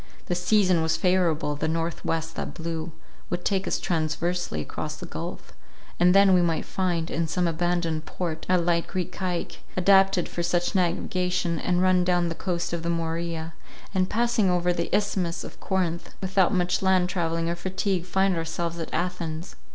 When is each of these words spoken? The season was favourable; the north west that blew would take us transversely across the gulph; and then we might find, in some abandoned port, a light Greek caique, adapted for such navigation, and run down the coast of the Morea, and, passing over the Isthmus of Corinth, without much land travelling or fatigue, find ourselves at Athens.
The 0.25 0.33
season 0.33 0.81
was 0.81 0.97
favourable; 0.97 1.55
the 1.55 1.67
north 1.67 2.03
west 2.03 2.35
that 2.35 2.55
blew 2.55 2.91
would 3.29 3.45
take 3.45 3.67
us 3.67 3.79
transversely 3.79 4.59
across 4.59 4.95
the 4.95 5.05
gulph; 5.05 5.53
and 5.99 6.15
then 6.15 6.33
we 6.33 6.41
might 6.41 6.65
find, 6.65 7.11
in 7.11 7.27
some 7.27 7.47
abandoned 7.47 8.07
port, 8.07 8.47
a 8.49 8.57
light 8.57 8.87
Greek 8.87 9.11
caique, 9.11 9.59
adapted 9.77 10.27
for 10.27 10.41
such 10.41 10.73
navigation, 10.73 11.59
and 11.59 11.83
run 11.83 12.03
down 12.03 12.29
the 12.29 12.33
coast 12.33 12.73
of 12.73 12.81
the 12.81 12.89
Morea, 12.89 13.53
and, 13.93 14.09
passing 14.09 14.49
over 14.49 14.73
the 14.73 14.89
Isthmus 14.91 15.43
of 15.43 15.59
Corinth, 15.59 16.15
without 16.19 16.51
much 16.51 16.81
land 16.81 17.07
travelling 17.07 17.47
or 17.47 17.55
fatigue, 17.55 18.07
find 18.07 18.35
ourselves 18.35 18.79
at 18.79 18.91
Athens. 18.91 19.55